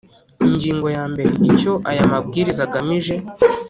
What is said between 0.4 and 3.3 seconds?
Ingingo ya mbere Icyo aya mabwiriza agamije